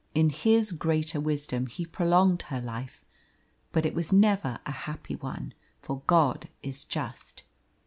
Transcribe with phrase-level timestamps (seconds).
[0.15, 3.05] In His greater wisdom He prolonged her life,
[3.71, 7.43] but it was never a happy one, for God is just.